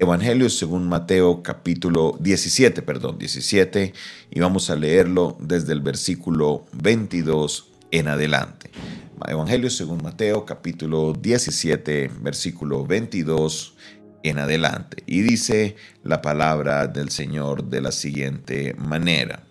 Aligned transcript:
Evangelio 0.00 0.48
según 0.48 0.88
Mateo 0.88 1.42
capítulo 1.42 2.16
17, 2.18 2.80
perdón, 2.80 3.18
17, 3.18 3.92
y 4.30 4.40
vamos 4.40 4.70
a 4.70 4.76
leerlo 4.76 5.36
desde 5.38 5.74
el 5.74 5.82
versículo 5.82 6.64
22 6.72 7.68
en 7.90 8.08
adelante. 8.08 8.70
Evangelio 9.28 9.68
según 9.68 10.02
Mateo 10.02 10.46
capítulo 10.46 11.12
17, 11.12 12.12
versículo 12.22 12.86
22 12.86 13.76
en 14.22 14.38
adelante. 14.38 15.02
Y 15.04 15.20
dice 15.20 15.76
la 16.02 16.22
palabra 16.22 16.86
del 16.86 17.10
Señor 17.10 17.64
de 17.64 17.82
la 17.82 17.92
siguiente 17.92 18.74
manera. 18.78 19.46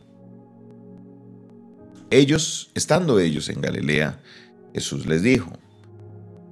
Ellos, 2.09 2.71
estando 2.73 3.19
ellos 3.19 3.49
en 3.49 3.61
Galilea, 3.61 4.19
Jesús 4.73 5.05
les 5.05 5.21
dijo, 5.21 5.53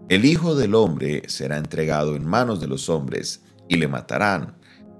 El 0.07 0.23
Hijo 0.23 0.53
del 0.53 0.75
Hombre 0.75 1.23
será 1.25 1.57
entregado 1.57 2.15
en 2.15 2.27
manos 2.27 2.61
de 2.61 2.67
los 2.67 2.89
hombres 2.89 3.41
y 3.67 3.77
le 3.77 3.87
matarán, 3.87 4.55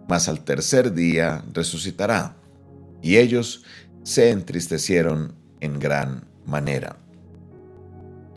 mas 0.08 0.28
al 0.30 0.44
tercer 0.44 0.94
día 0.94 1.44
resucitará. 1.54 2.36
Y 3.02 3.18
ellos 3.18 3.64
se 4.04 4.32
entristecieron 4.32 5.34
en 5.60 5.80
gran 5.80 6.26
manera. 6.46 6.98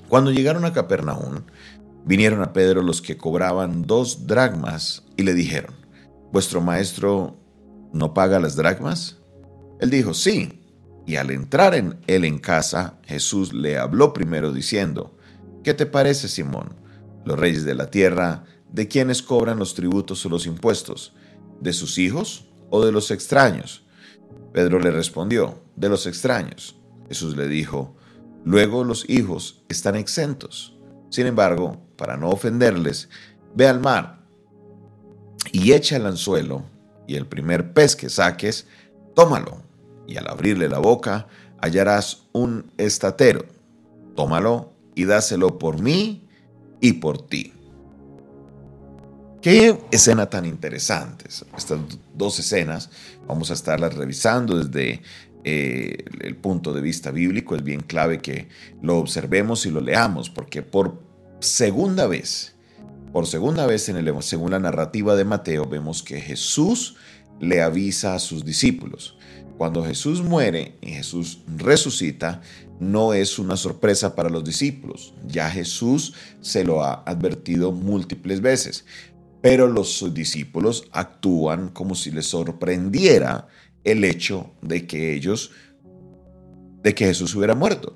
Cuando 0.09 0.33
llegaron 0.33 0.65
a 0.65 0.73
Capernaum, 0.73 1.43
vinieron 2.05 2.43
a 2.43 2.53
Pedro 2.53 2.83
los 2.83 3.01
que 3.01 3.17
cobraban 3.17 3.83
dos 3.83 4.27
dracmas 4.27 5.05
y 5.17 5.23
le 5.23 5.35
dijeron, 5.35 5.75
¿vuestro 6.33 6.61
maestro 6.61 7.37
no 7.93 8.13
paga 8.15 8.41
las 8.41 8.57
dracmas? 8.57 9.19
Él 9.81 9.91
dijo, 9.91 10.15
sí. 10.15 10.57
Y 11.07 11.17
al 11.17 11.31
entrar 11.31 11.75
en 11.75 11.99
él 12.07 12.25
en 12.25 12.39
casa, 12.39 12.99
Jesús 13.05 13.53
le 13.53 13.79
habló 13.79 14.13
primero 14.13 14.53
diciendo, 14.53 15.17
¿qué 15.65 15.75
te 15.75 15.87
parece, 15.87 16.29
Simón? 16.29 16.75
Los 17.25 17.39
reyes 17.39 17.65
de 17.65 17.75
la 17.75 17.91
tierra 17.91 18.45
¿De 18.73 18.87
quiénes 18.89 19.23
cobran 19.23 19.59
los 19.59 19.75
tributos 19.75 20.25
o 20.25 20.29
los 20.29 20.47
impuestos? 20.47 21.13
¿De 21.61 21.73
sus 21.73 21.99
hijos 21.99 22.47
o 22.71 22.85
de 22.85 22.93
los 22.93 23.11
extraños? 23.11 23.85
Pedro 24.53 24.79
le 24.79 24.91
respondió, 24.91 25.61
de 25.77 25.89
los 25.89 26.07
extraños. 26.07 26.77
Jesús 27.09 27.37
le 27.37 27.49
dijo, 27.49 27.97
luego 28.45 28.85
los 28.85 29.09
hijos 29.09 29.65
están 29.69 29.97
exentos. 29.97 30.77
Sin 31.09 31.27
embargo, 31.27 31.81
para 31.97 32.17
no 32.17 32.31
ofenderles, 32.31 33.09
ve 33.55 33.67
al 33.67 33.81
mar 33.81 34.21
y 35.53 35.73
echa 35.73 35.97
el 35.97 36.07
anzuelo, 36.07 36.65
y 37.07 37.17
el 37.17 37.27
primer 37.27 37.73
pez 37.73 37.97
que 37.97 38.09
saques, 38.09 38.69
tómalo, 39.15 39.63
y 40.07 40.17
al 40.17 40.29
abrirle 40.29 40.69
la 40.69 40.79
boca 40.79 41.27
hallarás 41.61 42.29
un 42.33 42.71
estatero. 42.79 43.45
Tómalo 44.15 44.73
y 44.95 45.05
dáselo 45.07 45.59
por 45.59 45.83
mí 45.83 46.29
y 46.81 46.95
por 46.95 47.27
ti. 47.27 47.53
Qué 49.43 49.79
escena 49.91 50.29
tan 50.29 50.45
interesante. 50.45 51.25
Estas 51.57 51.81
dos 52.15 52.39
escenas 52.39 52.91
vamos 53.27 53.51
a 53.51 53.55
estarlas 53.55 53.95
revisando 53.95 54.63
desde 54.63 55.01
eh, 55.45 56.05
el 56.21 56.37
punto 56.37 56.75
de 56.75 56.83
vista 56.83 57.11
bíblico. 57.11 57.57
Es 57.57 57.65
bien 57.65 57.81
clave 57.81 58.19
que 58.21 58.49
lo 58.83 58.99
observemos 58.99 59.65
y 59.65 59.71
lo 59.71 59.81
leamos, 59.81 60.29
porque 60.29 60.61
por 60.61 61.03
segunda 61.41 62.07
vez, 62.07 62.55
por 63.15 63.27
segunda 63.27 63.65
vez 63.65 63.89
en 63.89 64.23
según 64.23 64.51
la 64.51 64.59
narrativa 64.59 65.17
de 65.17 65.25
Mateo, 65.25 65.65
vemos 65.65 66.03
que 66.03 66.21
Jesús 66.21 66.97
le 67.41 67.63
avisa 67.63 68.15
a 68.15 68.19
sus 68.19 68.45
discípulos. 68.45 69.17
Cuando 69.57 69.85
Jesús 69.85 70.23
muere 70.23 70.77
y 70.83 70.91
Jesús 70.91 71.41
resucita, 71.57 72.43
no 72.79 73.13
es 73.13 73.39
una 73.39 73.57
sorpresa 73.57 74.15
para 74.15 74.31
los 74.31 74.45
discípulos. 74.45 75.15
Ya 75.27 75.51
Jesús 75.51 76.15
se 76.41 76.65
lo 76.65 76.83
ha 76.83 77.03
advertido 77.07 77.73
múltiples 77.73 78.41
veces. 78.41 78.85
Pero 79.41 79.69
los 79.69 80.13
discípulos 80.13 80.89
actúan 80.93 81.69
como 81.69 81.95
si 81.95 82.11
les 82.11 82.27
sorprendiera 82.27 83.49
el 83.85 84.05
hecho 84.05 84.53
de 84.61 84.87
que 84.87 85.15
ellos, 85.15 85.53
de 86.83 86.95
que 86.95 87.07
Jesús 87.07 87.35
hubiera 87.35 87.55
muerto. 87.55 87.95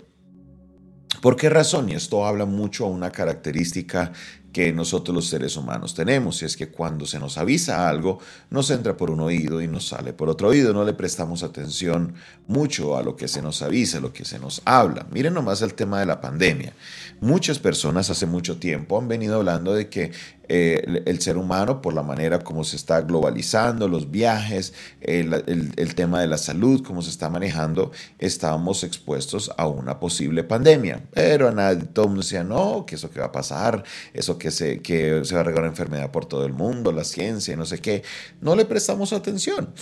¿Por 1.20 1.36
qué 1.36 1.48
razón? 1.48 1.88
Y 1.88 1.94
esto 1.94 2.26
habla 2.26 2.44
mucho 2.44 2.86
a 2.86 2.90
una 2.90 3.10
característica 3.10 4.12
que 4.54 4.72
nosotros 4.72 5.12
los 5.12 5.26
seres 5.26 5.56
humanos 5.56 5.94
tenemos, 5.94 6.40
y 6.40 6.44
es 6.44 6.56
que 6.56 6.68
cuando 6.68 7.06
se 7.06 7.18
nos 7.18 7.38
avisa 7.38 7.88
algo, 7.88 8.20
nos 8.50 8.70
entra 8.70 8.96
por 8.96 9.10
un 9.10 9.18
oído 9.18 9.60
y 9.60 9.66
nos 9.66 9.88
sale 9.88 10.12
por 10.12 10.28
otro 10.28 10.46
oído, 10.48 10.72
no 10.72 10.84
le 10.84 10.92
prestamos 10.92 11.42
atención 11.42 12.14
mucho 12.46 12.96
a 12.96 13.02
lo 13.02 13.16
que 13.16 13.26
se 13.26 13.42
nos 13.42 13.62
avisa, 13.62 13.98
a 13.98 14.00
lo 14.00 14.12
que 14.12 14.24
se 14.24 14.38
nos 14.38 14.62
habla. 14.64 15.06
Miren 15.10 15.34
nomás 15.34 15.60
el 15.62 15.74
tema 15.74 15.98
de 15.98 16.06
la 16.06 16.20
pandemia. 16.20 16.72
Muchas 17.20 17.58
personas 17.58 18.10
hace 18.10 18.26
mucho 18.26 18.58
tiempo 18.58 18.96
han 18.96 19.08
venido 19.08 19.34
hablando 19.34 19.74
de 19.74 19.88
que 19.88 20.12
eh, 20.48 21.02
el, 21.06 21.20
ser 21.22 21.38
humano, 21.38 21.80
por 21.80 21.94
la 21.94 22.02
manera 22.02 22.40
como 22.40 22.64
se 22.64 22.76
está 22.76 23.00
globalizando, 23.00 23.88
los 23.88 24.10
viajes, 24.10 24.74
el, 25.00 25.94
tema 25.94 26.20
de 26.20 26.26
la 26.26 26.36
salud, 26.36 26.82
cómo 26.82 27.00
se 27.00 27.10
está 27.10 27.30
manejando, 27.30 27.92
estábamos 28.18 28.84
expuestos 28.84 29.50
a 29.56 29.66
una 29.66 29.98
posible 29.98 30.44
pandemia. 30.44 31.02
Pero 31.12 31.48
a 31.48 31.52
nadie, 31.52 31.84
todo 31.84 32.06
el 32.06 32.08
mundo 32.10 32.22
decía, 32.22 32.44
no, 32.44 32.84
que 32.84 32.96
eso 32.96 33.10
que 33.10 33.20
va 33.20 33.26
a 33.26 33.32
pasar, 33.32 33.84
eso 34.12 34.38
que 34.38 34.43
que 34.50 35.22
se 35.24 35.34
va 35.34 35.40
a 35.40 35.44
regar 35.44 35.64
enfermedad 35.64 36.10
por 36.10 36.26
todo 36.26 36.44
el 36.44 36.52
mundo, 36.52 36.92
la 36.92 37.04
ciencia, 37.04 37.56
no 37.56 37.64
sé 37.66 37.80
qué. 37.80 38.02
No 38.40 38.54
le 38.56 38.64
prestamos 38.64 39.12
atención. 39.12 39.72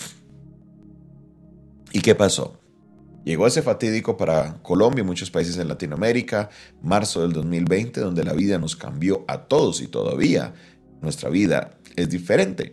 ¿Y 1.93 2.01
qué 2.01 2.15
pasó? 2.15 2.59
Llegó 3.25 3.47
ese 3.47 3.63
fatídico 3.63 4.17
para 4.17 4.61
Colombia 4.63 5.03
y 5.03 5.07
muchos 5.07 5.31
países 5.31 5.57
en 5.57 5.69
Latinoamérica, 5.69 6.51
marzo 6.83 7.23
del 7.23 7.33
2020, 7.33 8.01
donde 8.01 8.25
la 8.25 8.33
vida 8.33 8.59
nos 8.59 8.75
cambió 8.75 9.25
a 9.29 9.45
todos 9.45 9.81
y 9.81 9.87
todavía 9.87 10.55
nuestra 11.01 11.31
vida 11.31 11.79
es 11.95 12.09
diferente. 12.09 12.73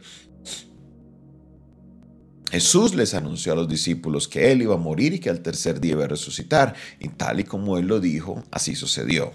Jesús 2.50 2.96
les 2.96 3.14
anunció 3.14 3.54
a 3.54 3.56
los 3.56 3.68
discípulos 3.68 4.28
que 4.28 4.52
Él 4.52 4.64
iba 4.64 4.74
a 4.74 4.80
morir 4.80 5.14
y 5.14 5.20
que 5.20 5.30
al 5.30 5.42
tercer 5.42 5.80
día 5.80 5.92
iba 5.92 6.06
a 6.06 6.08
resucitar, 6.08 6.74
y 7.00 7.10
tal 7.10 7.40
y 7.40 7.44
como 7.44 7.78
Él 7.78 7.88
lo 7.88 8.00
dijo, 8.00 8.44
así 8.50 8.76
sucedió. 8.76 9.34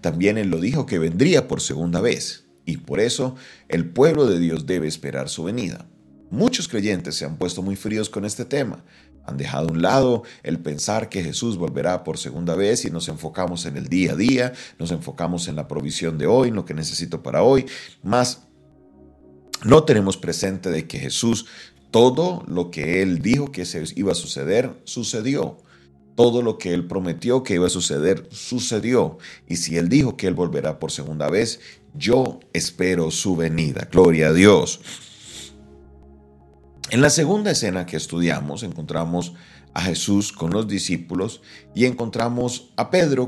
También 0.00 0.38
Él 0.38 0.48
lo 0.48 0.60
dijo 0.60 0.86
que 0.86 0.98
vendría 0.98 1.48
por 1.48 1.60
segunda 1.60 2.00
vez, 2.00 2.46
y 2.64 2.78
por 2.78 3.00
eso 3.00 3.36
el 3.68 3.88
pueblo 3.88 4.26
de 4.26 4.38
Dios 4.38 4.66
debe 4.66 4.88
esperar 4.88 5.28
su 5.28 5.44
venida. 5.44 5.86
Muchos 6.30 6.68
creyentes 6.68 7.14
se 7.14 7.24
han 7.24 7.36
puesto 7.36 7.62
muy 7.62 7.76
fríos 7.76 8.10
con 8.10 8.24
este 8.24 8.44
tema, 8.44 8.84
han 9.24 9.36
dejado 9.36 9.68
a 9.68 9.72
un 9.72 9.82
lado 9.82 10.22
el 10.42 10.58
pensar 10.58 11.08
que 11.08 11.22
Jesús 11.22 11.56
volverá 11.56 12.04
por 12.04 12.18
segunda 12.18 12.54
vez 12.54 12.84
y 12.84 12.90
nos 12.90 13.08
enfocamos 13.08 13.66
en 13.66 13.76
el 13.76 13.88
día 13.88 14.12
a 14.12 14.16
día, 14.16 14.52
nos 14.78 14.92
enfocamos 14.92 15.48
en 15.48 15.56
la 15.56 15.68
provisión 15.68 16.16
de 16.18 16.26
hoy, 16.26 16.48
en 16.48 16.54
lo 16.54 16.64
que 16.64 16.74
necesito 16.74 17.22
para 17.22 17.42
hoy, 17.42 17.66
más 18.02 18.46
no 19.64 19.84
tenemos 19.84 20.16
presente 20.16 20.70
de 20.70 20.86
que 20.86 20.98
Jesús, 20.98 21.46
todo 21.90 22.44
lo 22.46 22.70
que 22.70 23.02
Él 23.02 23.20
dijo 23.20 23.50
que 23.50 23.64
se 23.64 23.82
iba 23.96 24.12
a 24.12 24.16
suceder, 24.16 24.80
sucedió. 24.84 25.58
Todo 26.16 26.42
lo 26.42 26.58
que 26.58 26.74
Él 26.74 26.88
prometió 26.88 27.44
que 27.44 27.54
iba 27.54 27.66
a 27.66 27.70
suceder, 27.70 28.26
sucedió. 28.32 29.18
Y 29.46 29.56
si 29.56 29.76
Él 29.76 29.88
dijo 29.88 30.16
que 30.16 30.26
Él 30.26 30.34
volverá 30.34 30.80
por 30.80 30.90
segunda 30.90 31.30
vez, 31.30 31.60
yo 31.94 32.40
espero 32.52 33.12
su 33.12 33.36
venida. 33.36 33.88
Gloria 33.92 34.28
a 34.28 34.32
Dios. 34.32 34.80
En 36.90 37.00
la 37.00 37.10
segunda 37.10 37.50
escena 37.50 37.86
que 37.86 37.96
estudiamos 37.96 38.62
encontramos 38.62 39.34
a 39.74 39.82
Jesús 39.82 40.32
con 40.32 40.52
los 40.52 40.66
discípulos 40.66 41.42
y 41.74 41.84
encontramos 41.84 42.72
a 42.76 42.90
Pedro, 42.90 43.26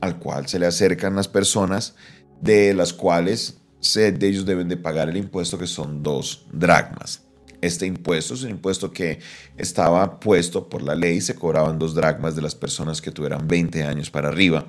al 0.00 0.18
cual 0.18 0.46
se 0.46 0.58
le 0.58 0.66
acercan 0.66 1.16
las 1.16 1.26
personas 1.26 1.96
de 2.40 2.72
las 2.72 2.92
cuales 2.92 3.58
de 3.94 4.28
ellos 4.28 4.44
deben 4.44 4.68
de 4.68 4.76
pagar 4.76 5.08
el 5.08 5.16
impuesto 5.16 5.58
que 5.58 5.66
son 5.66 6.02
dos 6.02 6.46
dracmas. 6.52 7.27
Este 7.60 7.86
impuesto 7.86 8.34
es 8.34 8.42
un 8.44 8.50
impuesto 8.50 8.92
que 8.92 9.18
estaba 9.56 10.20
puesto 10.20 10.68
por 10.68 10.82
la 10.82 10.94
ley, 10.94 11.20
se 11.20 11.34
cobraban 11.34 11.78
dos 11.78 11.94
dracmas 11.94 12.36
de 12.36 12.42
las 12.42 12.54
personas 12.54 13.02
que 13.02 13.10
tuvieran 13.10 13.48
20 13.48 13.82
años 13.82 14.10
para 14.10 14.28
arriba. 14.28 14.66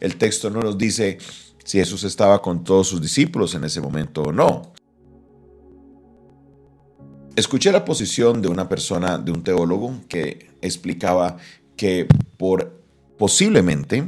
El 0.00 0.16
texto 0.16 0.50
no 0.50 0.60
nos 0.60 0.76
dice 0.76 1.18
si 1.64 1.78
Jesús 1.78 2.02
estaba 2.04 2.42
con 2.42 2.64
todos 2.64 2.88
sus 2.88 3.00
discípulos 3.00 3.54
en 3.54 3.64
ese 3.64 3.80
momento 3.80 4.22
o 4.22 4.32
no. 4.32 4.72
Escuché 7.36 7.72
la 7.72 7.84
posición 7.84 8.42
de 8.42 8.48
una 8.48 8.68
persona, 8.68 9.18
de 9.18 9.32
un 9.32 9.42
teólogo, 9.42 10.00
que 10.08 10.50
explicaba 10.60 11.36
que 11.76 12.06
por 12.36 12.80
posiblemente 13.18 14.04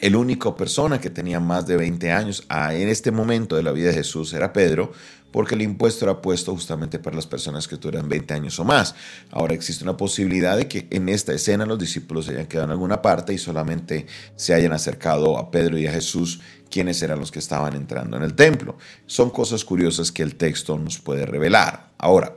el 0.00 0.16
único 0.16 0.54
persona 0.56 1.00
que 1.00 1.10
tenía 1.10 1.40
más 1.40 1.66
de 1.66 1.76
20 1.76 2.12
años 2.12 2.46
en 2.50 2.88
este 2.88 3.10
momento 3.10 3.56
de 3.56 3.62
la 3.62 3.72
vida 3.72 3.88
de 3.88 3.94
Jesús 3.94 4.32
era 4.32 4.52
Pedro, 4.52 4.92
porque 5.30 5.54
el 5.54 5.62
impuesto 5.62 6.04
era 6.04 6.22
puesto 6.22 6.52
justamente 6.52 6.98
para 6.98 7.16
las 7.16 7.26
personas 7.26 7.68
que 7.68 7.76
tuvieran 7.76 8.08
20 8.08 8.34
años 8.34 8.58
o 8.58 8.64
más. 8.64 8.94
Ahora 9.30 9.54
existe 9.54 9.84
una 9.84 9.96
posibilidad 9.96 10.56
de 10.56 10.68
que 10.68 10.86
en 10.90 11.08
esta 11.08 11.32
escena 11.32 11.66
los 11.66 11.78
discípulos 11.78 12.26
se 12.26 12.32
hayan 12.32 12.46
quedado 12.46 12.66
en 12.66 12.72
alguna 12.72 13.02
parte 13.02 13.34
y 13.34 13.38
solamente 13.38 14.06
se 14.36 14.54
hayan 14.54 14.72
acercado 14.72 15.36
a 15.36 15.50
Pedro 15.50 15.78
y 15.78 15.86
a 15.86 15.92
Jesús 15.92 16.40
quiénes 16.70 17.02
eran 17.02 17.18
los 17.18 17.30
que 17.30 17.38
estaban 17.38 17.74
entrando 17.74 18.16
en 18.16 18.22
el 18.22 18.34
templo. 18.34 18.78
Son 19.06 19.30
cosas 19.30 19.64
curiosas 19.64 20.12
que 20.12 20.22
el 20.22 20.36
texto 20.36 20.78
nos 20.78 20.98
puede 20.98 21.26
revelar. 21.26 21.90
Ahora, 21.98 22.34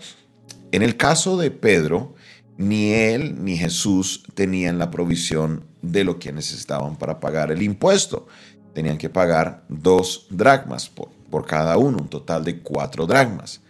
en 0.71 0.81
el 0.83 0.97
caso 0.97 1.37
de 1.37 1.51
Pedro, 1.51 2.15
ni 2.61 2.93
él 2.93 3.43
ni 3.43 3.57
Jesús 3.57 4.23
tenían 4.33 4.77
la 4.77 4.91
provisión 4.91 5.65
de 5.81 6.03
lo 6.03 6.19
que 6.19 6.31
necesitaban 6.31 6.95
para 6.95 7.19
pagar 7.19 7.51
el 7.51 7.61
impuesto. 7.61 8.27
Tenían 8.73 8.97
que 8.97 9.09
pagar 9.09 9.65
dos 9.67 10.27
dracmas. 10.29 10.89
por 10.89 11.45
cada 11.45 11.77
uno, 11.77 11.97
un 11.99 12.09
total 12.09 12.43
de 12.43 12.59
cuatro 12.59 13.07
dracmas. 13.07 13.61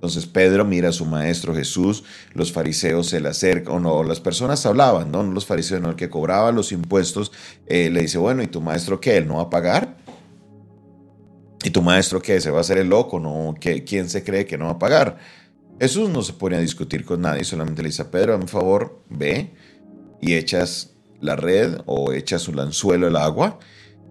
Entonces 0.00 0.24
Pedro 0.24 0.64
mira 0.64 0.88
a 0.88 0.92
su 0.92 1.04
maestro 1.04 1.54
Jesús, 1.54 2.04
los 2.32 2.50
fariseos 2.50 3.08
se 3.08 3.20
le 3.20 3.28
acercan, 3.28 3.74
o 3.74 3.80
no, 3.80 4.02
las 4.02 4.18
personas 4.18 4.64
hablaban, 4.64 5.12
no, 5.12 5.22
los 5.22 5.44
fariseos, 5.44 5.82
no, 5.82 5.90
el 5.90 5.96
que 5.96 6.08
cobraba 6.08 6.50
los 6.52 6.72
impuestos, 6.72 7.32
eh, 7.66 7.90
le 7.90 8.00
dice, 8.00 8.16
bueno, 8.16 8.42
¿y 8.42 8.46
tu 8.46 8.62
maestro 8.62 8.98
qué? 8.98 9.18
¿Él 9.18 9.28
no 9.28 9.36
va 9.36 9.42
a 9.42 9.50
pagar? 9.50 9.98
¿Y 11.62 11.68
tu 11.68 11.82
maestro 11.82 12.22
qué? 12.22 12.40
¿Se 12.40 12.50
va 12.50 12.56
a 12.56 12.60
hacer 12.62 12.78
el 12.78 12.88
loco? 12.88 13.20
¿No? 13.20 13.54
¿Quién 13.60 14.08
se 14.08 14.24
cree 14.24 14.46
que 14.46 14.56
no 14.56 14.64
va 14.64 14.70
a 14.70 14.78
pagar? 14.78 15.18
Jesús 15.80 16.10
no 16.10 16.20
se 16.20 16.34
pone 16.34 16.56
a 16.56 16.60
discutir 16.60 17.06
con 17.06 17.22
nadie, 17.22 17.42
solamente 17.42 17.82
le 17.82 17.88
dice 17.88 18.02
a 18.02 18.10
Pedro, 18.10 18.34
a 18.34 18.46
favor, 18.46 19.02
ve 19.08 19.54
y 20.20 20.34
echas 20.34 20.94
la 21.22 21.36
red 21.36 21.78
o 21.86 22.12
echas 22.12 22.48
un 22.48 22.60
anzuelo 22.60 23.06
al 23.06 23.16
agua 23.16 23.58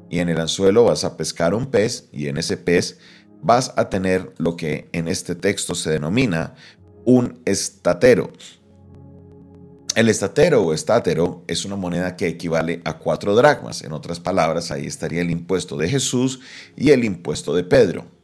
y 0.09 0.17
en 0.17 0.29
el 0.29 0.39
anzuelo 0.39 0.85
vas 0.85 1.03
a 1.03 1.15
pescar 1.15 1.53
un 1.53 1.67
pez 1.67 2.09
y 2.11 2.27
en 2.27 2.37
ese 2.37 2.57
pez 2.57 2.97
vas 3.43 3.71
a 3.77 3.89
tener 3.89 4.33
lo 4.39 4.57
que 4.57 4.89
en 4.93 5.07
este 5.07 5.35
texto 5.35 5.75
se 5.75 5.91
denomina 5.91 6.55
un 7.05 7.39
estatero. 7.45 8.33
El 9.95 10.09
estatero 10.09 10.63
o 10.63 10.73
estatero 10.73 11.43
es 11.47 11.65
una 11.65 11.75
moneda 11.75 12.15
que 12.15 12.27
equivale 12.27 12.81
a 12.83 12.97
cuatro 12.97 13.35
dracmas. 13.35 13.83
En 13.83 13.91
otras 13.91 14.19
palabras, 14.19 14.71
ahí 14.71 14.87
estaría 14.87 15.21
el 15.21 15.29
impuesto 15.29 15.77
de 15.77 15.87
Jesús 15.87 16.39
y 16.75 16.89
el 16.89 17.03
impuesto 17.03 17.53
de 17.53 17.63
Pedro. 17.63 18.18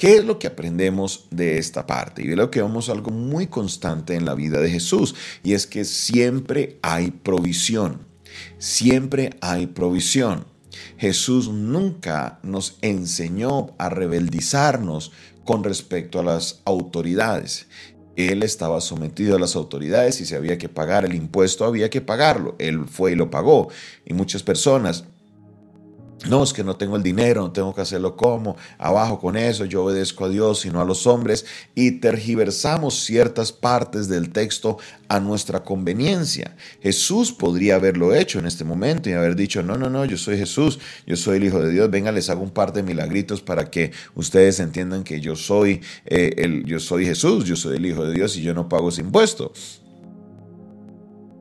¿Qué 0.00 0.16
es 0.16 0.24
lo 0.24 0.38
que 0.38 0.46
aprendemos 0.46 1.26
de 1.30 1.58
esta 1.58 1.86
parte? 1.86 2.22
Y 2.22 2.34
lo 2.34 2.50
que 2.50 2.62
vemos 2.62 2.88
algo 2.88 3.10
muy 3.10 3.48
constante 3.48 4.14
en 4.14 4.24
la 4.24 4.34
vida 4.34 4.58
de 4.58 4.70
Jesús, 4.70 5.14
y 5.44 5.52
es 5.52 5.66
que 5.66 5.84
siempre 5.84 6.78
hay 6.80 7.10
provisión. 7.10 8.06
Siempre 8.56 9.36
hay 9.42 9.66
provisión. 9.66 10.46
Jesús 10.96 11.50
nunca 11.50 12.38
nos 12.42 12.78
enseñó 12.80 13.74
a 13.76 13.90
rebeldizarnos 13.90 15.12
con 15.44 15.64
respecto 15.64 16.18
a 16.18 16.24
las 16.24 16.62
autoridades. 16.64 17.66
Él 18.16 18.42
estaba 18.42 18.80
sometido 18.80 19.36
a 19.36 19.38
las 19.38 19.54
autoridades 19.54 20.22
y 20.22 20.24
si 20.24 20.34
había 20.34 20.56
que 20.56 20.70
pagar 20.70 21.04
el 21.04 21.14
impuesto, 21.14 21.66
había 21.66 21.90
que 21.90 22.00
pagarlo. 22.00 22.56
Él 22.58 22.86
fue 22.86 23.12
y 23.12 23.16
lo 23.16 23.30
pagó. 23.30 23.68
Y 24.06 24.14
muchas 24.14 24.42
personas 24.42 25.04
no, 26.28 26.42
es 26.42 26.52
que 26.52 26.62
no 26.62 26.76
tengo 26.76 26.96
el 26.96 27.02
dinero, 27.02 27.40
no 27.40 27.50
tengo 27.50 27.74
que 27.74 27.80
hacerlo 27.80 28.14
como, 28.14 28.56
abajo 28.76 29.18
con 29.18 29.36
eso, 29.36 29.64
yo 29.64 29.84
obedezco 29.84 30.26
a 30.26 30.28
Dios 30.28 30.66
y 30.66 30.70
no 30.70 30.80
a 30.80 30.84
los 30.84 31.06
hombres, 31.06 31.46
y 31.74 31.92
tergiversamos 31.92 33.04
ciertas 33.04 33.52
partes 33.52 34.06
del 34.06 34.30
texto 34.30 34.76
a 35.08 35.18
nuestra 35.18 35.64
conveniencia. 35.64 36.56
Jesús 36.82 37.32
podría 37.32 37.76
haberlo 37.76 38.14
hecho 38.14 38.38
en 38.38 38.44
este 38.44 38.64
momento 38.64 39.08
y 39.08 39.14
haber 39.14 39.34
dicho, 39.34 39.62
no, 39.62 39.78
no, 39.78 39.88
no, 39.88 40.04
yo 40.04 40.18
soy 40.18 40.36
Jesús, 40.36 40.78
yo 41.06 41.16
soy 41.16 41.38
el 41.38 41.44
Hijo 41.44 41.62
de 41.62 41.70
Dios, 41.72 41.90
venga, 41.90 42.12
les 42.12 42.28
hago 42.28 42.42
un 42.42 42.50
par 42.50 42.74
de 42.74 42.82
milagritos 42.82 43.40
para 43.40 43.70
que 43.70 43.92
ustedes 44.14 44.60
entiendan 44.60 45.04
que 45.04 45.20
yo 45.22 45.36
soy, 45.36 45.80
eh, 46.04 46.34
el, 46.36 46.64
yo 46.66 46.80
soy 46.80 47.06
Jesús, 47.06 47.46
yo 47.46 47.56
soy 47.56 47.78
el 47.78 47.86
Hijo 47.86 48.04
de 48.04 48.12
Dios 48.12 48.36
y 48.36 48.42
yo 48.42 48.52
no 48.52 48.68
pago 48.68 48.90
ese 48.90 49.00
impuesto. 49.00 49.52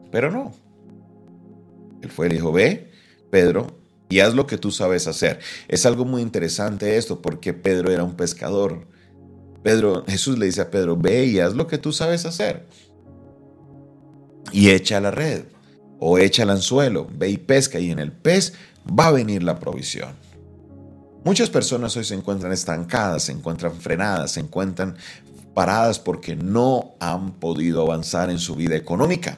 Pero 0.09 0.31
no. 0.31 0.53
Él 2.01 2.09
fue 2.09 2.27
el 2.27 2.33
Hijo, 2.33 2.53
ve, 2.53 2.91
Pedro, 3.29 3.78
y 4.09 4.19
haz 4.19 4.33
lo 4.33 4.47
que 4.47 4.57
tú 4.57 4.71
sabes 4.71 5.07
hacer. 5.07 5.39
Es 5.67 5.85
algo 5.85 6.03
muy 6.03 6.21
interesante 6.21 6.97
esto 6.97 7.21
porque 7.21 7.53
Pedro 7.53 7.91
era 7.91 8.03
un 8.03 8.15
pescador. 8.15 8.87
Pedro, 9.63 10.03
Jesús 10.07 10.39
le 10.39 10.47
dice 10.47 10.61
a 10.61 10.71
Pedro, 10.71 10.97
ve 10.97 11.25
y 11.25 11.39
haz 11.39 11.53
lo 11.53 11.67
que 11.67 11.77
tú 11.77 11.93
sabes 11.93 12.25
hacer. 12.25 12.65
Y 14.51 14.71
echa 14.71 14.99
la 14.99 15.11
red 15.11 15.43
o 15.99 16.17
echa 16.17 16.43
el 16.43 16.49
anzuelo, 16.49 17.07
ve 17.11 17.29
y 17.29 17.37
pesca 17.37 17.79
y 17.79 17.91
en 17.91 17.99
el 17.99 18.11
pez 18.11 18.53
va 18.87 19.07
a 19.07 19.11
venir 19.11 19.43
la 19.43 19.59
provisión. 19.59 20.13
Muchas 21.23 21.49
personas 21.49 21.95
hoy 21.95 22.05
se 22.05 22.15
encuentran 22.15 22.51
estancadas, 22.51 23.23
se 23.23 23.33
encuentran 23.33 23.73
frenadas, 23.73 24.31
se 24.31 24.39
encuentran 24.39 24.95
paradas 25.53 25.99
porque 25.99 26.35
no 26.35 26.95
han 26.99 27.33
podido 27.33 27.81
avanzar 27.81 28.31
en 28.31 28.39
su 28.39 28.55
vida 28.55 28.75
económica 28.75 29.37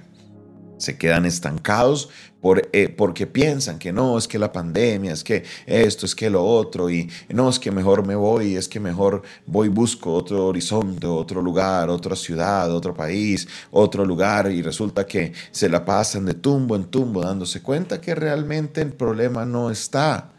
se 0.82 0.98
quedan 0.98 1.26
estancados 1.26 2.10
por, 2.42 2.70
eh, 2.74 2.90
porque 2.90 3.28
piensan 3.28 3.78
que 3.78 3.94
no, 3.94 4.18
es 4.18 4.28
que 4.28 4.40
la 4.40 4.52
pandemia, 4.52 5.14
es 5.14 5.24
que 5.24 5.44
esto, 5.68 6.06
es 6.06 6.16
que 6.16 6.30
lo 6.30 6.44
otro, 6.44 6.90
y 6.90 7.10
no, 7.30 7.50
es 7.50 7.60
que 7.60 7.72
mejor 7.72 8.06
me 8.06 8.16
voy, 8.16 8.56
es 8.56 8.68
que 8.68 8.80
mejor 8.80 9.22
voy, 9.46 9.70
busco 9.70 10.14
otro 10.14 10.48
horizonte, 10.48 11.06
otro 11.06 11.42
lugar, 11.42 11.90
otra 11.90 12.16
ciudad, 12.16 12.74
otro 12.74 12.94
país, 12.94 13.48
otro 13.70 14.04
lugar, 14.04 14.52
y 14.52 14.62
resulta 14.62 15.06
que 15.06 15.34
se 15.52 15.70
la 15.70 15.86
pasan 15.86 16.26
de 16.26 16.34
tumbo 16.34 16.76
en 16.76 16.86
tumbo 16.86 17.22
dándose 17.22 17.62
cuenta 17.62 18.02
que 18.02 18.16
realmente 18.16 18.82
el 18.82 18.94
problema 18.94 19.46
no 19.46 19.70
está 19.70 20.32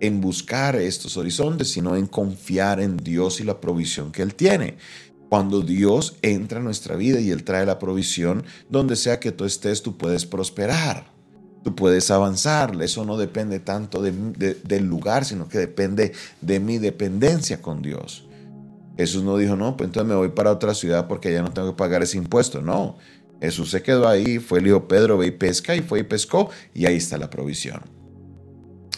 en 0.00 0.20
buscar 0.20 0.76
estos 0.76 1.16
horizontes, 1.16 1.70
sino 1.70 1.94
en 1.94 2.06
confiar 2.06 2.80
en 2.80 2.96
Dios 2.96 3.40
y 3.40 3.44
la 3.44 3.60
provisión 3.60 4.10
que 4.10 4.22
Él 4.22 4.34
tiene. 4.34 4.76
Cuando 5.30 5.62
Dios 5.62 6.16
entra 6.22 6.58
en 6.58 6.64
nuestra 6.64 6.96
vida 6.96 7.20
y 7.20 7.30
Él 7.30 7.44
trae 7.44 7.64
la 7.64 7.78
provisión, 7.78 8.42
donde 8.68 8.96
sea 8.96 9.20
que 9.20 9.30
tú 9.30 9.44
estés, 9.44 9.80
tú 9.80 9.96
puedes 9.96 10.26
prosperar, 10.26 11.06
tú 11.62 11.76
puedes 11.76 12.10
avanzar. 12.10 12.76
Eso 12.82 13.04
no 13.04 13.16
depende 13.16 13.60
tanto 13.60 14.02
del 14.02 14.84
lugar, 14.84 15.24
sino 15.24 15.48
que 15.48 15.58
depende 15.58 16.12
de 16.40 16.58
mi 16.58 16.78
dependencia 16.78 17.62
con 17.62 17.80
Dios. 17.80 18.26
Jesús 18.96 19.22
no 19.22 19.36
dijo, 19.36 19.54
no, 19.54 19.76
pues 19.76 19.86
entonces 19.86 20.08
me 20.08 20.16
voy 20.16 20.30
para 20.30 20.50
otra 20.50 20.74
ciudad 20.74 21.06
porque 21.06 21.32
ya 21.32 21.42
no 21.42 21.52
tengo 21.52 21.70
que 21.70 21.78
pagar 21.78 22.02
ese 22.02 22.18
impuesto. 22.18 22.60
No, 22.60 22.98
Jesús 23.40 23.70
se 23.70 23.82
quedó 23.84 24.08
ahí, 24.08 24.40
fue 24.40 24.58
el 24.58 24.66
hijo 24.66 24.88
Pedro, 24.88 25.16
ve 25.16 25.28
y 25.28 25.30
pesca, 25.30 25.76
y 25.76 25.80
fue 25.80 26.00
y 26.00 26.02
pescó, 26.02 26.50
y 26.74 26.86
ahí 26.86 26.96
está 26.96 27.18
la 27.18 27.30
provisión. 27.30 27.99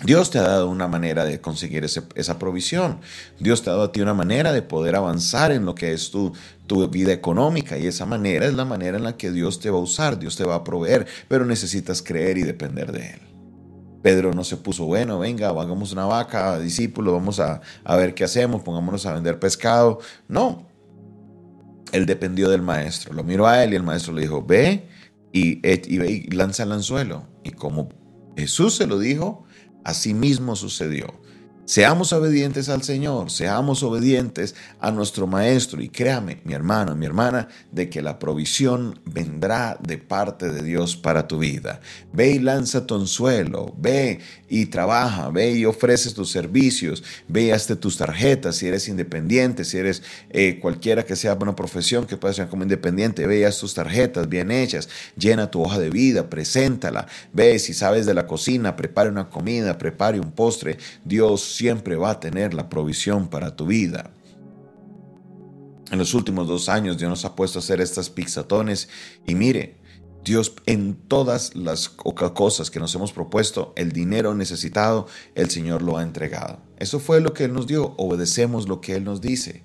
Dios 0.05 0.31
te 0.31 0.39
ha 0.39 0.43
dado 0.43 0.69
una 0.69 0.89
manera 0.89 1.25
de 1.25 1.41
conseguir 1.41 1.85
esa 1.85 2.39
provisión. 2.39 3.01
Dios 3.39 3.63
te 3.63 3.71
ha 3.71 3.75
dado 3.75 3.85
a 3.85 3.93
ti 3.93 4.01
una 4.01 4.15
manera 4.15 4.53
de 4.53 4.63
poder 4.63 4.97
avanzar 4.97 5.53
en 5.53 5.65
lo 5.65 5.75
que 5.75 5.93
es 5.93 6.11
tu, 6.11 6.33
vida 6.91 7.13
económica 7.13 7.77
y 7.77 7.87
esa 7.87 8.07
manera 8.07 8.47
es 8.47 8.55
la 8.55 8.65
manera 8.65 8.97
en 8.97 9.05
la 9.05 9.19
que 9.19 9.31
Dios 9.31 9.61
te 9.61 9.69
va 9.69 9.77
a 9.77 9.83
usar, 9.83 10.19
Dios 10.19 10.37
te 10.37 10.45
va 10.45 10.55
a 10.55 10.65
proveer, 10.65 11.07
pero 11.29 11.45
necesitas 11.45 12.01
creer 12.01 12.39
y 12.39 12.43
depender 12.43 12.93
de 12.93 13.11
Él. 13.11 13.21
Pedro 14.01 14.33
no 14.33 14.43
se 14.43 14.57
puso, 14.57 14.87
bueno, 14.87 15.19
venga, 15.19 15.51
hagamos 15.51 15.93
una 15.93 16.07
vaca, 16.07 16.59
discípulo, 16.59 17.13
vamos 17.13 17.41
a, 17.41 17.61
a 17.85 17.97
ver 17.97 18.15
qué 18.15 18.25
hacemos, 18.25 18.63
pongámonos 18.63 19.05
a 19.05 19.13
vender 19.13 19.39
pescado. 19.39 20.01
No, 20.29 20.67
él 21.93 22.07
dependió 22.07 22.49
del 22.49 22.63
maestro. 22.63 23.13
Lo 23.13 23.23
miró 23.23 23.47
a 23.47 23.63
él 23.63 23.75
y 23.75 23.77
el 23.77 23.83
maestro 23.83 24.15
le 24.15 24.23
dijo, 24.23 24.43
ve 24.43 24.89
y, 25.31 25.61
y, 25.67 26.03
y 26.03 26.31
lanza 26.31 26.65
el 26.65 26.73
anzuelo. 26.73 27.29
Y 27.45 27.51
como 27.51 27.91
Jesús 28.37 28.77
se 28.77 28.87
lo 28.87 28.99
dijo, 28.99 29.45
Así 29.85 30.15
mismo 30.15 30.57
sucedió. 30.57 31.13
Seamos 31.65 32.13
obedientes 32.13 32.69
al 32.69 32.83
Señor, 32.83 33.31
seamos 33.31 33.85
obedientes 33.85 34.57
a 34.81 34.91
nuestro 34.91 35.29
Maestro 35.29 35.81
y 35.81 35.89
créame, 35.89 36.41
mi 36.43 36.55
hermano, 36.55 36.97
mi 36.97 37.07
hermana, 37.07 37.47
de 37.71 37.89
que 37.89 38.03
la 38.03 38.19
provisión 38.19 38.99
vendrá 39.05 39.79
de 39.81 39.97
parte 39.97 40.51
de 40.51 40.65
Dios 40.65 40.97
para 40.97 41.29
tu 41.29 41.39
vida. 41.39 41.81
Ve 42.13 42.33
y 42.33 42.39
lanza 42.41 42.85
tu 42.85 42.97
anzuelo, 42.97 43.73
ve 43.79 44.19
y 44.49 44.67
trabaja, 44.67 45.31
ve 45.31 45.53
y 45.53 45.65
ofreces 45.65 46.15
tus 46.15 46.33
servicios, 46.33 47.05
ve 47.29 47.45
y 47.45 47.51
hazte 47.53 47.77
tus 47.77 47.97
tarjetas 47.97 48.57
si 48.57 48.67
eres 48.67 48.89
independiente, 48.89 49.65
si 49.65 49.79
eres 49.79 50.03
eh, 50.31 50.59
cualquiera 50.61 51.05
que 51.05 51.15
sea 51.15 51.35
una 51.35 51.55
profesión 51.55 52.07
que 52.07 52.17
puedas 52.17 52.37
ser 52.37 52.49
como 52.49 52.65
independiente, 52.65 53.25
ve 53.29 53.39
y 53.39 53.45
haz 53.45 53.59
tus 53.59 53.73
tarjetas 53.73 54.29
bien 54.29 54.51
hechas, 54.51 54.89
llena 55.17 55.49
tu 55.51 55.63
hoja 55.63 55.79
de 55.79 55.91
vida, 55.91 56.29
preséntala, 56.29 57.07
ve 57.33 57.61
si 57.61 57.73
sabes 57.73 58.05
de 58.05 58.15
la 58.15 58.27
cocina, 58.27 58.75
prepare 58.75 59.11
una 59.11 59.31
comida, 59.31 59.79
prepare 59.79 60.19
un 60.19 60.33
postre, 60.33 60.77
Dios 61.05 61.52
siempre 61.55 61.97
va 61.97 62.11
a 62.11 62.21
tener 62.21 62.55
la 62.55 62.69
provisión 62.69 63.29
para 63.29 63.57
tu 63.57 63.67
vida. 63.67 64.13
En 65.91 65.99
los 65.99 66.15
últimos 66.15 66.49
dos 66.49 66.69
años 66.69 66.99
Dios 66.99 67.11
nos 67.11 67.25
ha 67.25 67.37
puesto 67.37 67.59
a 67.59 67.61
hacer 67.61 67.81
estas 67.81 68.09
pixatones 68.09 68.89
y 69.27 69.35
mire, 69.35 69.77
Dios 70.25 70.55
en 70.67 70.95
todas 70.95 71.57
las 71.57 71.89
cosas 71.89 72.71
que 72.71 72.79
nos 72.79 72.95
hemos 72.95 73.13
propuesto, 73.13 73.73
el 73.77 73.93
dinero 73.93 74.35
necesitado, 74.35 75.07
el 75.35 75.51
Señor 75.51 75.83
lo 75.83 75.99
ha 75.99 76.03
entregado. 76.03 76.61
Eso 76.79 77.01
fue 77.01 77.21
lo 77.21 77.35
que 77.35 77.45
Él 77.45 77.53
nos 77.53 77.67
dio, 77.67 77.95
obedecemos 77.99 78.69
lo 78.69 78.81
que 78.81 78.95
Él 78.95 79.05
nos 79.05 79.21
dice. 79.21 79.65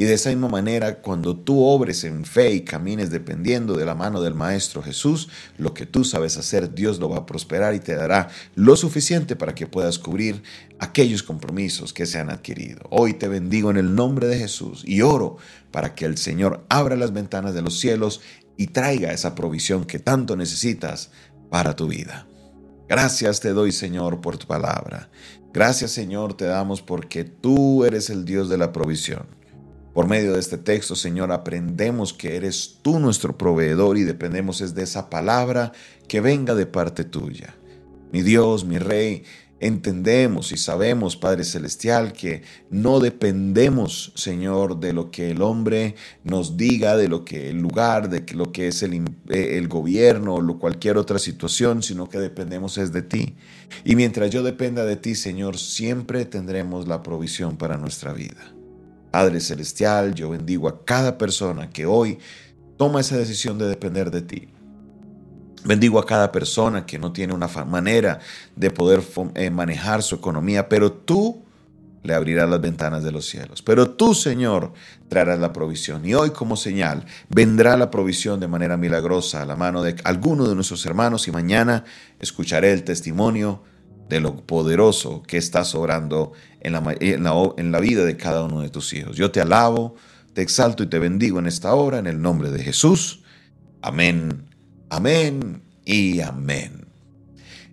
Y 0.00 0.04
de 0.04 0.14
esa 0.14 0.30
misma 0.30 0.48
manera, 0.48 1.02
cuando 1.02 1.36
tú 1.36 1.62
obres 1.62 2.04
en 2.04 2.24
fe 2.24 2.54
y 2.54 2.62
camines 2.62 3.10
dependiendo 3.10 3.74
de 3.74 3.84
la 3.84 3.94
mano 3.94 4.22
del 4.22 4.34
Maestro 4.34 4.82
Jesús, 4.82 5.28
lo 5.58 5.74
que 5.74 5.84
tú 5.84 6.04
sabes 6.04 6.38
hacer, 6.38 6.74
Dios 6.74 6.98
lo 6.98 7.10
va 7.10 7.18
a 7.18 7.26
prosperar 7.26 7.74
y 7.74 7.80
te 7.80 7.94
dará 7.94 8.30
lo 8.54 8.76
suficiente 8.76 9.36
para 9.36 9.54
que 9.54 9.66
puedas 9.66 9.98
cubrir 9.98 10.42
aquellos 10.78 11.22
compromisos 11.22 11.92
que 11.92 12.06
se 12.06 12.18
han 12.18 12.30
adquirido. 12.30 12.80
Hoy 12.88 13.12
te 13.12 13.28
bendigo 13.28 13.70
en 13.70 13.76
el 13.76 13.94
nombre 13.94 14.26
de 14.26 14.38
Jesús 14.38 14.84
y 14.86 15.02
oro 15.02 15.36
para 15.70 15.94
que 15.94 16.06
el 16.06 16.16
Señor 16.16 16.64
abra 16.70 16.96
las 16.96 17.12
ventanas 17.12 17.52
de 17.52 17.60
los 17.60 17.78
cielos 17.78 18.22
y 18.56 18.68
traiga 18.68 19.12
esa 19.12 19.34
provisión 19.34 19.84
que 19.84 19.98
tanto 19.98 20.34
necesitas 20.34 21.10
para 21.50 21.76
tu 21.76 21.88
vida. 21.88 22.26
Gracias 22.88 23.40
te 23.40 23.50
doy, 23.50 23.70
Señor, 23.70 24.22
por 24.22 24.38
tu 24.38 24.46
palabra. 24.46 25.10
Gracias, 25.52 25.90
Señor, 25.90 26.38
te 26.38 26.46
damos 26.46 26.80
porque 26.80 27.24
tú 27.24 27.84
eres 27.84 28.08
el 28.08 28.24
Dios 28.24 28.48
de 28.48 28.56
la 28.56 28.72
provisión. 28.72 29.39
Por 29.92 30.06
medio 30.06 30.34
de 30.34 30.40
este 30.40 30.56
texto, 30.56 30.94
Señor, 30.94 31.32
aprendemos 31.32 32.12
que 32.12 32.36
eres 32.36 32.78
tú 32.82 33.00
nuestro 33.00 33.36
proveedor 33.36 33.98
y 33.98 34.04
dependemos 34.04 34.60
es 34.60 34.74
de 34.74 34.84
esa 34.84 35.10
palabra 35.10 35.72
que 36.06 36.20
venga 36.20 36.54
de 36.54 36.66
parte 36.66 37.04
tuya. 37.04 37.56
Mi 38.12 38.22
Dios, 38.22 38.64
mi 38.64 38.78
Rey, 38.78 39.24
entendemos 39.58 40.52
y 40.52 40.56
sabemos, 40.56 41.16
Padre 41.16 41.44
Celestial, 41.44 42.12
que 42.12 42.42
no 42.70 43.00
dependemos, 43.00 44.12
Señor, 44.14 44.78
de 44.78 44.92
lo 44.92 45.10
que 45.10 45.32
el 45.32 45.42
hombre 45.42 45.96
nos 46.22 46.56
diga, 46.56 46.96
de 46.96 47.08
lo 47.08 47.24
que 47.24 47.50
el 47.50 47.58
lugar, 47.60 48.08
de 48.08 48.24
lo 48.34 48.52
que 48.52 48.68
es 48.68 48.84
el, 48.84 48.94
eh, 49.28 49.58
el 49.58 49.66
gobierno 49.66 50.36
o 50.36 50.58
cualquier 50.58 50.98
otra 50.98 51.18
situación, 51.18 51.82
sino 51.82 52.08
que 52.08 52.18
dependemos 52.18 52.78
es 52.78 52.92
de 52.92 53.02
ti. 53.02 53.34
Y 53.84 53.96
mientras 53.96 54.30
yo 54.30 54.42
dependa 54.44 54.84
de 54.84 54.96
ti, 54.96 55.16
Señor, 55.16 55.58
siempre 55.58 56.24
tendremos 56.24 56.88
la 56.88 57.02
provisión 57.02 57.56
para 57.56 57.76
nuestra 57.76 58.12
vida. 58.12 58.54
Padre 59.10 59.40
Celestial, 59.40 60.14
yo 60.14 60.30
bendigo 60.30 60.68
a 60.68 60.84
cada 60.84 61.18
persona 61.18 61.70
que 61.70 61.86
hoy 61.86 62.18
toma 62.76 63.00
esa 63.00 63.16
decisión 63.16 63.58
de 63.58 63.68
depender 63.68 64.10
de 64.10 64.22
ti. 64.22 64.48
Bendigo 65.64 65.98
a 65.98 66.06
cada 66.06 66.32
persona 66.32 66.86
que 66.86 66.98
no 66.98 67.12
tiene 67.12 67.34
una 67.34 67.48
manera 67.48 68.20
de 68.56 68.70
poder 68.70 69.02
eh, 69.34 69.50
manejar 69.50 70.02
su 70.02 70.14
economía, 70.14 70.68
pero 70.68 70.92
tú 70.92 71.42
le 72.02 72.14
abrirás 72.14 72.48
las 72.48 72.60
ventanas 72.60 73.04
de 73.04 73.12
los 73.12 73.26
cielos. 73.26 73.60
Pero 73.60 73.90
tú, 73.90 74.14
Señor, 74.14 74.72
traerás 75.08 75.38
la 75.38 75.52
provisión. 75.52 76.06
Y 76.06 76.14
hoy 76.14 76.30
como 76.30 76.56
señal 76.56 77.04
vendrá 77.28 77.76
la 77.76 77.90
provisión 77.90 78.40
de 78.40 78.48
manera 78.48 78.76
milagrosa 78.76 79.42
a 79.42 79.44
la 79.44 79.56
mano 79.56 79.82
de 79.82 79.96
alguno 80.04 80.48
de 80.48 80.54
nuestros 80.54 80.86
hermanos 80.86 81.28
y 81.28 81.32
mañana 81.32 81.84
escucharé 82.18 82.72
el 82.72 82.84
testimonio 82.84 83.62
de 84.10 84.20
lo 84.20 84.36
poderoso 84.36 85.22
que 85.22 85.38
estás 85.38 85.74
obrando 85.74 86.32
en 86.60 86.74
la, 86.74 86.96
en, 87.00 87.22
la, 87.24 87.32
en 87.56 87.72
la 87.72 87.80
vida 87.80 88.04
de 88.04 88.18
cada 88.18 88.44
uno 88.44 88.60
de 88.60 88.68
tus 88.68 88.92
hijos. 88.92 89.16
Yo 89.16 89.30
te 89.30 89.40
alabo, 89.40 89.94
te 90.34 90.42
exalto 90.42 90.82
y 90.82 90.88
te 90.88 90.98
bendigo 90.98 91.38
en 91.38 91.46
esta 91.46 91.74
hora 91.74 91.98
en 91.98 92.06
el 92.06 92.20
nombre 92.20 92.50
de 92.50 92.62
Jesús. 92.62 93.22
Amén 93.80 94.50
Amén 94.92 95.62
y 95.84 96.20
amén. 96.20 96.88